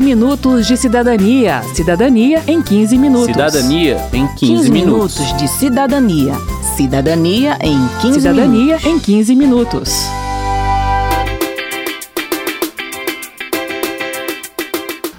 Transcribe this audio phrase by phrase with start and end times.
[0.00, 1.62] 15 minutos de cidadania.
[1.74, 3.26] Cidadania em 15 minutos.
[3.26, 5.18] Cidadania em 15, 15 minutos.
[5.20, 6.32] minutos de cidadania.
[6.74, 8.84] Cidadania em 15 Cidadania minutos.
[8.86, 9.92] em 15 minutos.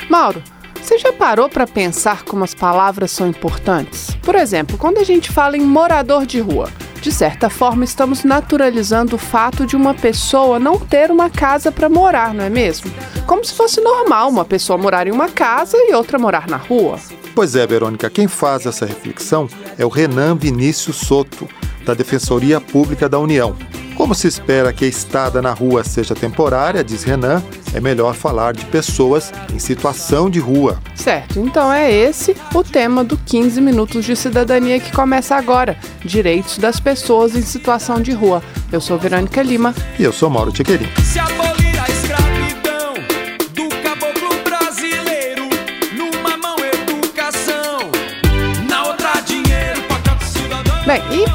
[0.10, 0.42] Mauro,
[0.82, 4.18] você já parou para pensar como as palavras são importantes?
[4.24, 6.70] Por exemplo, quando a gente fala em morador de rua,
[7.02, 11.90] de certa forma estamos naturalizando o fato de uma pessoa não ter uma casa para
[11.90, 12.92] morar, não é mesmo?
[13.26, 17.00] Como se fosse normal uma pessoa morar em uma casa e outra morar na rua.
[17.34, 21.48] Pois é, Verônica, quem faz essa reflexão é o Renan Vinícius Soto,
[21.84, 23.56] da Defensoria Pública da União.
[24.02, 27.40] Como se espera que a estada na rua seja temporária, diz Renan,
[27.72, 30.80] é melhor falar de pessoas em situação de rua.
[30.96, 36.58] Certo, então é esse o tema do 15 Minutos de Cidadania que começa agora: Direitos
[36.58, 38.42] das Pessoas em Situação de Rua.
[38.72, 39.72] Eu sou Verônica Lima.
[40.00, 40.90] E eu sou Mauro Tiquerim.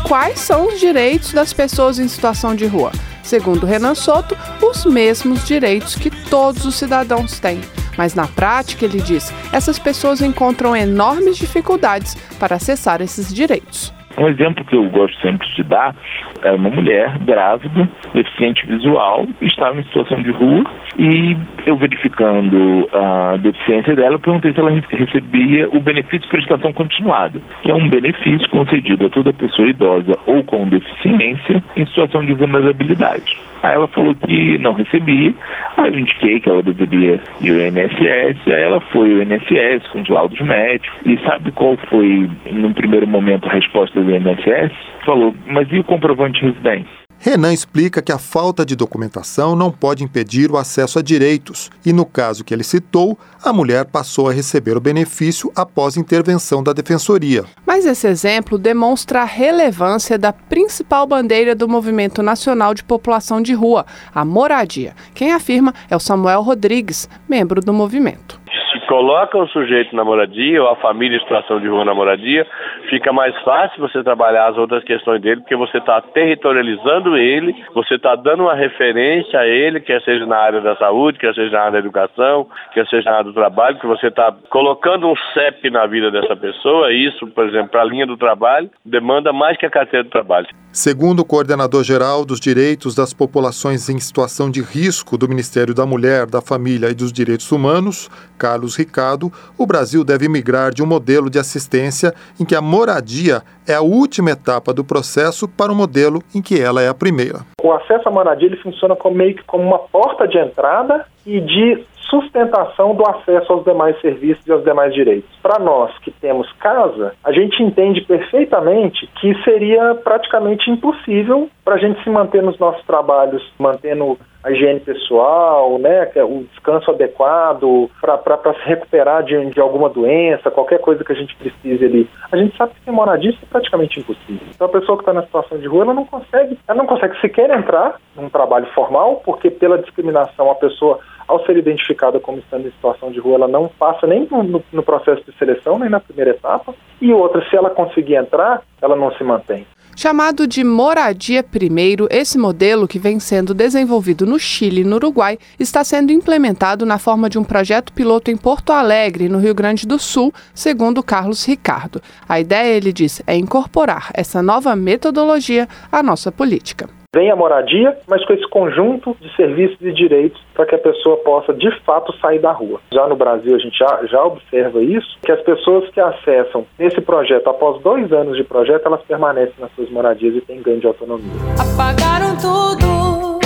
[0.07, 2.93] Quais são os direitos das pessoas em situação de rua?
[3.25, 7.61] Segundo Renan Soto, os mesmos direitos que todos os cidadãos têm.
[7.99, 13.93] Mas na prática, ele diz, essas pessoas encontram enormes dificuldades para acessar esses direitos.
[14.19, 15.95] Um exemplo que eu gosto sempre de dar
[16.43, 20.65] é uma mulher grávida, deficiente visual, estava em situação de rua
[20.99, 21.37] e
[21.67, 27.71] eu verificando a deficiência dela, perguntei se ela recebia o benefício de prestação continuada, que
[27.71, 33.39] é um benefício concedido a toda pessoa idosa ou com deficiência em situação de vulnerabilidade.
[33.67, 35.35] Aí ela falou que não recebia,
[35.77, 40.03] aí eu indiquei que ela deveria ir ao INSS, aí ela foi ao INSS com
[40.03, 44.73] os laudos médicos, e sabe qual foi, num primeiro momento, a resposta do INSS?
[45.05, 47.06] Falou, mas e o comprovante de residência?
[47.27, 51.93] Renan explica que a falta de documentação não pode impedir o acesso a direitos, e
[51.93, 56.73] no caso que ele citou, a mulher passou a receber o benefício após intervenção da
[56.73, 57.45] defensoria.
[57.67, 63.55] Mas esse exemplo demonstra a relevância da principal bandeira do Movimento Nacional de População de
[63.55, 63.85] Rua,
[64.15, 64.95] a moradia.
[65.13, 68.41] Quem afirma é o Samuel Rodrigues, membro do movimento.
[68.87, 72.47] Coloca o sujeito na moradia ou a família em situação de rua na moradia,
[72.89, 77.95] fica mais fácil você trabalhar as outras questões dele, porque você está territorializando ele, você
[77.95, 81.61] está dando uma referência a ele, quer seja na área da saúde, quer seja na
[81.61, 85.69] área da educação, quer seja na área do trabalho, que você está colocando um CEP
[85.71, 89.67] na vida dessa pessoa, isso, por exemplo, para a linha do trabalho, demanda mais que
[89.67, 90.47] a carteira do trabalho.
[90.77, 96.27] Segundo o coordenador-geral dos direitos das populações em situação de risco do Ministério da Mulher,
[96.27, 101.31] da Família e dos Direitos Humanos, Carlos Ricardo, o Brasil deve migrar de um modelo
[101.31, 106.21] de assistência em que a moradia é a última etapa do processo para um modelo
[106.35, 107.39] em que ela é a primeira.
[107.63, 111.41] O acesso à moradia ele funciona como, meio que como uma porta de entrada e
[111.41, 115.29] de sustentação do acesso aos demais serviços e aos demais direitos.
[115.43, 121.79] Para nós que temos casa, a gente entende perfeitamente que seria praticamente impossível para a
[121.79, 124.17] gente se manter nos nossos trabalhos, mantendo
[124.47, 130.79] a higiene pessoal, né, o descanso adequado para se recuperar de, de alguma doença, qualquer
[130.79, 132.09] coisa que a gente precise ali.
[132.31, 134.47] A gente sabe que sem moradia isso é praticamente impossível.
[134.55, 137.21] Então a pessoa que está na situação de rua, ela não consegue, ela não consegue
[137.21, 142.67] sequer entrar num trabalho formal, porque pela discriminação a pessoa ao ser identificada como estando
[142.67, 146.01] em situação de rua, ela não passa nem no, no, processo de seleção, nem na
[146.01, 146.75] primeira etapa.
[147.01, 149.67] E outra, se ela conseguir entrar, ela não se mantém.
[149.97, 155.39] Chamado de Moradia Primeiro, esse modelo, que vem sendo desenvolvido no Chile e no Uruguai,
[155.59, 159.87] está sendo implementado na forma de um projeto piloto em Porto Alegre, no Rio Grande
[159.87, 162.03] do Sul, segundo Carlos Ricardo.
[162.29, 167.97] A ideia, ele diz, é incorporar essa nova metodologia à nossa política vem a moradia,
[168.07, 172.13] mas com esse conjunto de serviços e direitos para que a pessoa possa de fato
[172.19, 172.79] sair da rua.
[172.93, 177.01] Já no Brasil a gente já, já observa isso, que as pessoas que acessam esse
[177.01, 180.87] projeto após dois anos de projeto, elas permanecem nas suas moradias e têm ganho de
[180.87, 181.33] autonomia.
[181.59, 183.39] Apagaram tudo,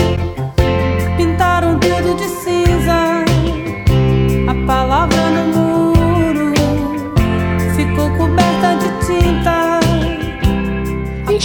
[1.17, 2.20] pintaram tudo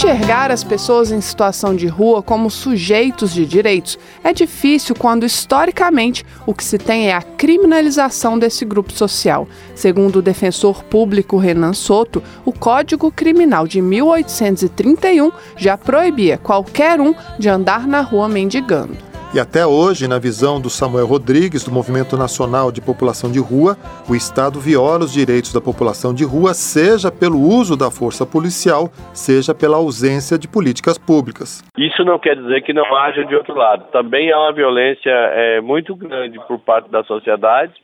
[0.06, 6.24] Enxergar as pessoas em situação de rua como sujeitos de direitos é difícil quando, historicamente,
[6.46, 9.48] o que se tem é a criminalização desse grupo social.
[9.74, 17.12] Segundo o defensor público Renan Soto, o Código Criminal de 1831 já proibia qualquer um
[17.36, 19.15] de andar na rua mendigando.
[19.36, 23.76] E até hoje, na visão do Samuel Rodrigues, do Movimento Nacional de População de Rua,
[24.08, 28.88] o Estado viola os direitos da população de rua, seja pelo uso da força policial,
[29.12, 31.62] seja pela ausência de políticas públicas.
[31.76, 33.84] Isso não quer dizer que não haja de outro lado.
[33.92, 37.74] Também há uma violência é, muito grande por parte da sociedade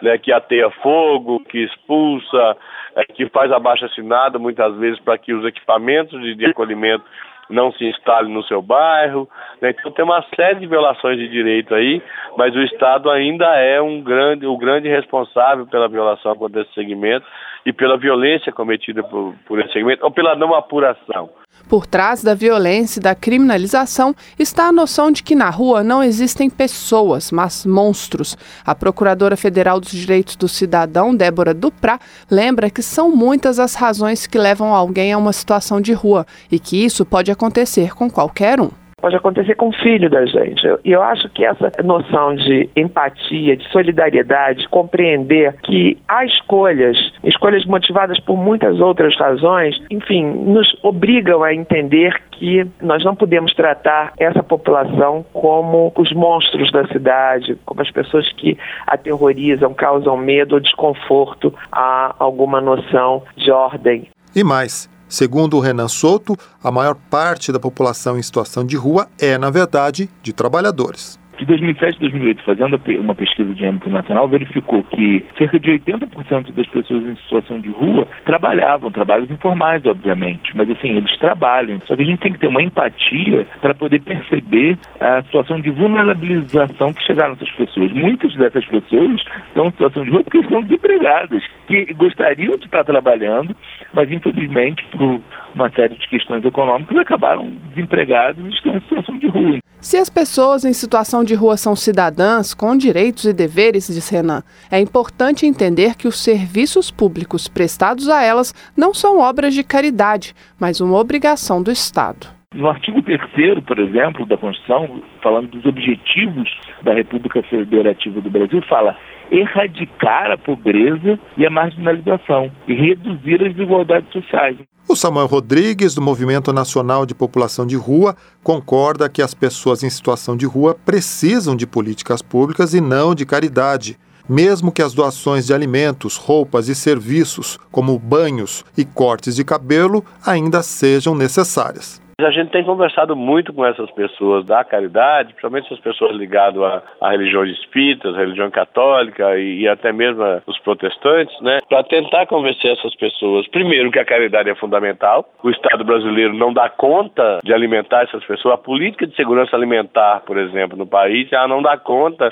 [0.00, 2.56] né, que ateia fogo, que expulsa,
[2.94, 7.02] é, que faz abaixo assinado muitas vezes para que os equipamentos de, de acolhimento
[7.50, 9.28] não se instalem no seu bairro.
[9.60, 9.70] Né?
[9.70, 12.02] Então tem uma série de violações de direito aí,
[12.36, 17.26] mas o Estado ainda é um grande, o grande responsável pela violação contra esse segmento
[17.64, 21.30] e pela violência cometida por, por esse segmento, ou pela não apuração.
[21.68, 26.02] Por trás da violência e da criminalização está a noção de que na rua não
[26.02, 28.36] existem pessoas, mas monstros.
[28.64, 31.98] A Procuradora Federal dos Direitos do Cidadão, Débora Duprá,
[32.30, 36.58] lembra que são muitas as razões que levam alguém a uma situação de rua e
[36.58, 40.62] que isso pode acontecer com qualquer um pode acontecer com o filho da gente.
[40.84, 47.64] E eu acho que essa noção de empatia, de solidariedade, compreender que há escolhas, escolhas
[47.64, 54.12] motivadas por muitas outras razões, enfim, nos obrigam a entender que nós não podemos tratar
[54.18, 58.56] essa população como os monstros da cidade, como as pessoas que
[58.86, 64.08] aterrorizam, causam medo ou desconforto a alguma noção de ordem.
[64.34, 69.08] E mais, Segundo o Renan Souto, a maior parte da população em situação de rua
[69.18, 74.28] é, na verdade, de trabalhadores de 2007 a 2008, fazendo uma pesquisa de âmbito nacional,
[74.28, 80.54] verificou que cerca de 80% das pessoas em situação de rua trabalhavam, trabalhos informais, obviamente,
[80.54, 81.80] mas assim, eles trabalham.
[81.86, 85.70] Só que a gente tem que ter uma empatia para poder perceber a situação de
[85.70, 87.90] vulnerabilização que chegaram essas pessoas.
[87.92, 92.84] Muitas dessas pessoas estão em situação de rua porque estão desempregadas, que gostariam de estar
[92.84, 93.56] trabalhando,
[93.94, 95.20] mas infelizmente, por
[95.54, 99.58] uma série de questões econômicas, acabaram desempregados e estão em situação de rua.
[99.80, 104.42] Se as pessoas em situação de rua são cidadãs com direitos e deveres, diz Renan,
[104.70, 110.34] é importante entender que os serviços públicos prestados a elas não são obras de caridade,
[110.58, 112.26] mas uma obrigação do Estado.
[112.52, 113.20] No artigo 3
[113.64, 116.50] por exemplo, da Constituição, falando dos objetivos
[116.82, 118.96] da República Federativa do Brasil, fala
[119.30, 124.56] erradicar a pobreza e a marginalização e reduzir as desigualdades sociais.
[124.90, 129.88] O Samuel Rodrigues, do Movimento Nacional de População de Rua, concorda que as pessoas em
[129.88, 133.96] situação de rua precisam de políticas públicas e não de caridade.
[134.28, 140.04] Mesmo que as doações de alimentos, roupas e serviços, como banhos e cortes de cabelo,
[140.26, 142.02] ainda sejam necessárias.
[142.22, 146.82] A gente tem conversado muito com essas pessoas da caridade, principalmente essas pessoas ligadas à,
[147.00, 152.26] à religião espírita, à religião católica e, e até mesmo os protestantes, né, para tentar
[152.26, 157.38] convencer essas pessoas, primeiro, que a caridade é fundamental, o Estado brasileiro não dá conta
[157.42, 161.62] de alimentar essas pessoas, a política de segurança alimentar, por exemplo, no país, ela não
[161.62, 162.30] dá conta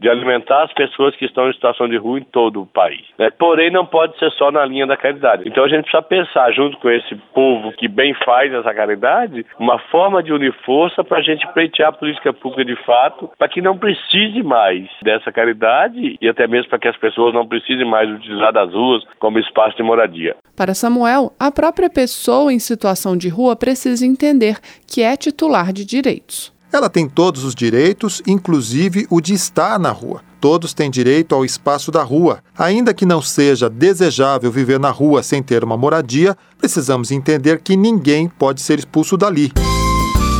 [0.00, 3.04] de alimentar as pessoas que estão em situação de rua em todo o país.
[3.18, 3.30] Né?
[3.30, 5.42] Porém, não pode ser só na linha da caridade.
[5.46, 9.78] Então a gente precisa pensar, junto com esse povo que bem faz essa caridade, uma
[9.78, 13.60] forma de unir força para a gente pleitear a política pública de fato, para que
[13.60, 18.10] não precise mais dessa caridade e até mesmo para que as pessoas não precisem mais
[18.10, 20.34] utilizar das ruas como espaço de moradia.
[20.56, 24.56] Para Samuel, a própria pessoa em situação de rua precisa entender
[24.86, 26.58] que é titular de direitos.
[26.72, 30.22] Ela tem todos os direitos, inclusive o de estar na rua.
[30.40, 32.38] Todos têm direito ao espaço da rua.
[32.56, 37.76] Ainda que não seja desejável viver na rua sem ter uma moradia, precisamos entender que
[37.76, 39.52] ninguém pode ser expulso dali.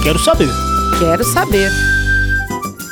[0.03, 0.49] Quero saber.
[0.99, 1.71] Quero saber.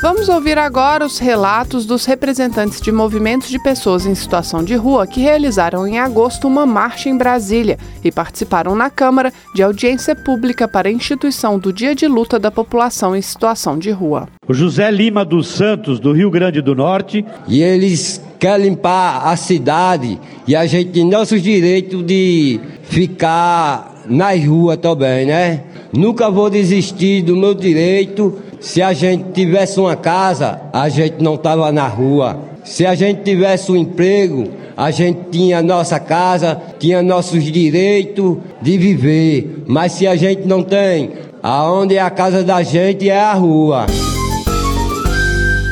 [0.00, 5.08] Vamos ouvir agora os relatos dos representantes de movimentos de pessoas em situação de rua
[5.08, 10.68] que realizaram em agosto uma marcha em Brasília e participaram na Câmara de audiência pública
[10.68, 14.28] para a instituição do Dia de Luta da População em Situação de Rua.
[14.46, 17.24] O José Lima dos Santos, do Rio Grande do Norte.
[17.48, 24.44] E eles querem limpar a cidade e a gente tem nossos direitos de ficar nas
[24.44, 25.64] ruas também, né?
[25.92, 31.34] Nunca vou desistir do meu direito se a gente tivesse uma casa, a gente não
[31.34, 32.38] estava na rua.
[32.64, 38.76] Se a gente tivesse um emprego, a gente tinha nossa casa, tinha nossos direitos de
[38.76, 39.64] viver.
[39.66, 41.12] Mas se a gente não tem,
[41.42, 43.86] aonde é a casa da gente é a rua.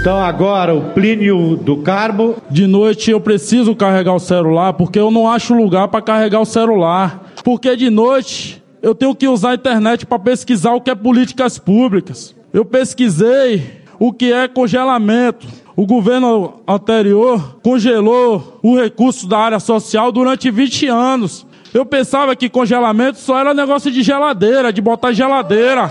[0.01, 2.37] Então agora o Plínio do Carmo.
[2.49, 6.45] De noite eu preciso carregar o celular porque eu não acho lugar para carregar o
[6.45, 7.33] celular.
[7.43, 11.59] Porque de noite eu tenho que usar a internet para pesquisar o que é políticas
[11.59, 12.37] públicas.
[12.57, 15.47] Eu pesquisei o que é congelamento.
[15.77, 21.47] O governo anterior congelou o recurso da área social durante 20 anos.
[21.75, 25.89] Eu pensava que congelamento só era negócio de geladeira, de botar geladeira.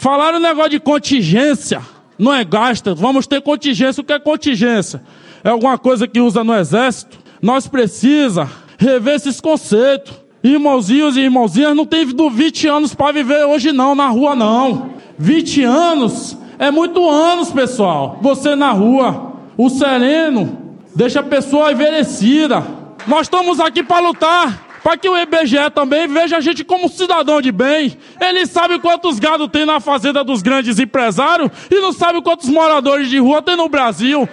[0.00, 1.80] Falaram negócio de contingência.
[2.18, 4.00] Não é gasta, vamos ter contingência.
[4.00, 5.00] O que é contingência?
[5.44, 7.16] É alguma coisa que usa no exército?
[7.40, 10.12] Nós precisa rever esses conceitos.
[10.42, 14.95] Irmãozinhos e irmãozinhas não tem 20 anos para viver hoje não, na rua não.
[15.18, 18.18] 20 anos é muito anos, pessoal.
[18.20, 22.64] Você na rua, o sereno deixa a pessoa envelhecida.
[23.06, 27.40] Nós estamos aqui para lutar para que o IBGE também veja a gente como cidadão
[27.40, 27.96] de bem.
[28.20, 33.10] Ele sabe quantos gado tem na fazenda dos grandes empresários e não sabe quantos moradores
[33.10, 34.28] de rua tem no Brasil.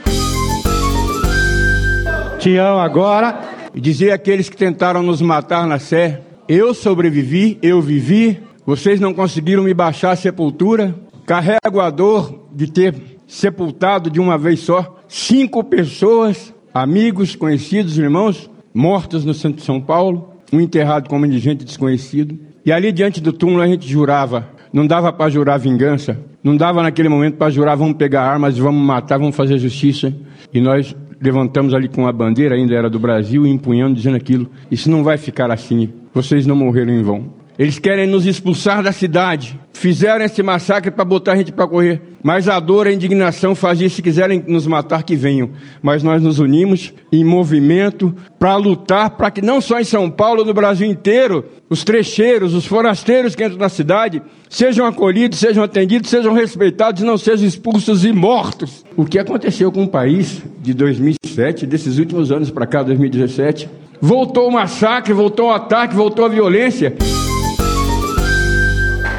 [2.38, 3.40] Tião agora
[3.74, 9.64] dizer àqueles que tentaram nos matar na Sé, eu sobrevivi, eu vivi, vocês não conseguiram
[9.64, 12.96] me baixar a sepultura, carrego a dor de ter
[13.28, 19.82] sepultado de uma vez só cinco pessoas, amigos, conhecidos, irmãos, mortos no centro de São
[19.82, 22.38] Paulo, um enterrado como indigente desconhecido.
[22.66, 26.82] E ali diante do túmulo a gente jurava, não dava para jurar vingança, não dava
[26.82, 30.14] naquele momento para jurar vamos pegar armas, vamos matar, vamos fazer justiça.
[30.54, 34.90] E nós levantamos ali com a bandeira, ainda era do Brasil, empunhando, dizendo aquilo: Isso
[34.90, 37.43] não vai ficar assim, vocês não morreram em vão.
[37.58, 39.60] Eles querem nos expulsar da cidade.
[39.74, 42.02] Fizeram esse massacre para botar a gente para correr.
[42.24, 45.52] Mas a dor, a indignação fazia, se quiserem nos matar, que venham.
[45.82, 50.46] Mas nós nos unimos em movimento para lutar para que não só em São Paulo,
[50.46, 56.10] no Brasil inteiro, os trecheiros, os forasteiros que entram na cidade, sejam acolhidos, sejam atendidos,
[56.10, 58.86] sejam respeitados e não sejam expulsos e mortos.
[58.96, 63.70] O que aconteceu com o país de 2007, desses últimos anos para cá, 2017,
[64.02, 66.96] voltou o massacre, voltou o ataque, voltou a violência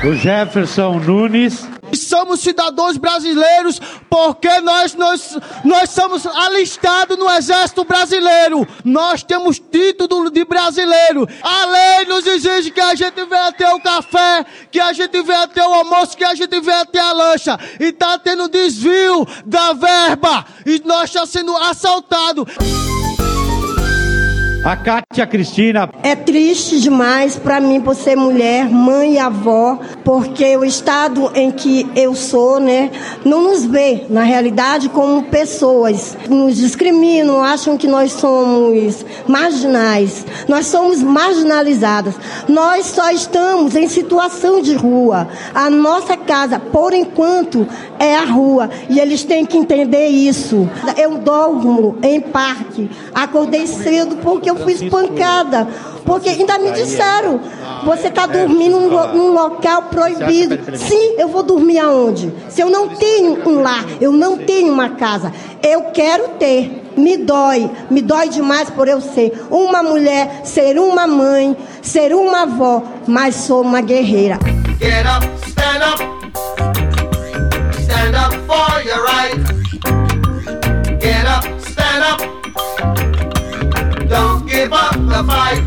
[0.07, 1.67] o Jefferson Nunes.
[1.95, 3.81] Somos cidadãos brasileiros
[4.11, 8.67] porque nós, nós, nós somos alistados no Exército Brasileiro.
[8.85, 11.27] Nós temos título de brasileiro.
[11.43, 15.47] A lei nos exige que a gente venha ter o café, que a gente venha
[15.49, 17.59] ter o almoço, que a gente venha ter a lancha.
[17.81, 20.45] E tá tendo desvio da verba.
[20.67, 22.45] E nós estamos sendo assaltados.
[24.65, 25.91] A Kátia Cristina.
[26.03, 31.51] É triste demais para mim, por ser mulher, mãe e avó, porque o estado em
[31.51, 32.91] que eu sou, né,
[33.27, 36.17] não nos vê, na realidade, como pessoas.
[36.31, 40.25] Nos discriminam, acham que nós somos marginais.
[40.49, 42.15] Nós somos marginalizadas.
[42.49, 45.29] Nós só estamos em situação de rua.
[45.55, 47.69] A nossa casa, por enquanto,
[47.99, 48.71] é a rua.
[48.89, 50.67] E eles têm que entender isso.
[50.97, 52.89] Eu dormo em parque.
[53.15, 55.69] Acordei cedo porque eu fui espancada.
[56.05, 57.41] Porque ainda me disseram,
[57.85, 60.59] você está dormindo num, num, local proibido.
[60.77, 62.33] Sim, eu vou dormir aonde?
[62.51, 65.33] Se eu não tenho um lar, eu não tenho uma casa.
[65.63, 66.83] Eu quero ter.
[66.97, 72.43] Me dói, me dói demais por eu ser uma mulher, ser uma mãe, ser uma
[72.43, 74.39] avó, mas sou uma guerreira.
[74.79, 76.14] Get up, stand up.
[85.15, 85.65] The fight.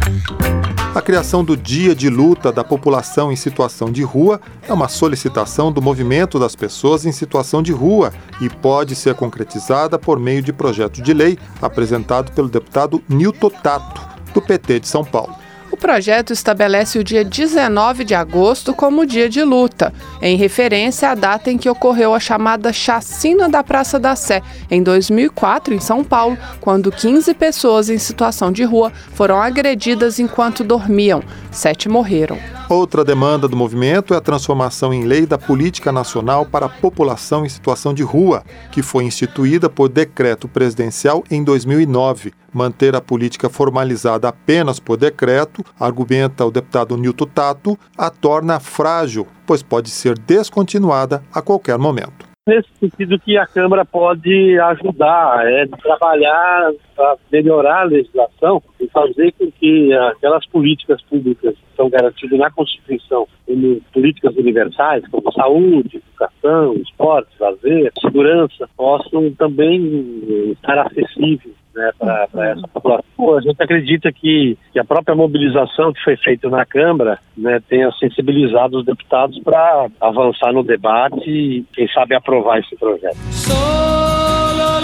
[0.94, 5.72] A criação do Dia de Luta da População em Situação de Rua é uma solicitação
[5.72, 8.12] do movimento das pessoas em situação de rua
[8.42, 14.02] e pode ser concretizada por meio de projeto de lei apresentado pelo deputado Nilton Tato,
[14.34, 15.36] do PT de São Paulo.
[15.70, 21.16] O projeto estabelece o dia 19 de agosto como dia de luta, em referência à
[21.16, 26.04] data em que ocorreu a chamada Chacina da Praça da Sé, em 2004, em São
[26.04, 31.22] Paulo, quando 15 pessoas em situação de rua foram agredidas enquanto dormiam.
[31.52, 32.38] Sete morreram.
[32.70, 37.46] Outra demanda do movimento é a transformação em lei da Política Nacional para a População
[37.46, 38.44] em Situação de Rua,
[38.74, 42.34] que foi instituída por decreto presidencial em 2009.
[42.54, 49.26] Manter a política formalizada apenas por decreto, argumenta o deputado Nilton Tato, a torna frágil,
[49.46, 55.68] pois pode ser descontinuada a qualquer momento nesse sentido que a Câmara pode ajudar, é
[55.68, 62.40] trabalhar para melhorar a legislação e fazer com que aquelas políticas públicas que são garantidas
[62.40, 71.56] na Constituição, como políticas universais, como saúde, educação, esporte, lazer, segurança, possam também estar acessíveis
[71.78, 73.06] né, para essa população.
[73.16, 77.62] Pô, a gente acredita que, que a própria mobilização que foi feita na Câmara né,
[77.70, 83.16] tenha sensibilizado os deputados para avançar no debate e, quem sabe, aprovar esse projeto.
[83.32, 84.78] Solo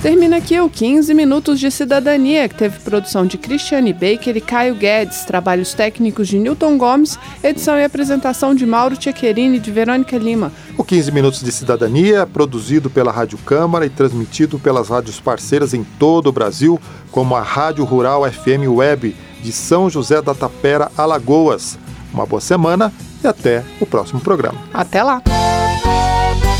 [0.00, 4.76] Termina aqui o 15 Minutos de Cidadania, que teve produção de Cristiane Baker e Caio
[4.76, 10.16] Guedes, trabalhos técnicos de Newton Gomes, edição e apresentação de Mauro Tchequerini e de Verônica
[10.16, 10.52] Lima.
[10.76, 15.74] O 15 Minutos de Cidadania é produzido pela Rádio Câmara e transmitido pelas rádios parceiras
[15.74, 20.92] em todo o Brasil, como a Rádio Rural FM Web de São José da Tapera,
[20.96, 21.76] Alagoas.
[22.14, 24.58] Uma boa semana e até o próximo programa.
[24.72, 25.20] Até lá!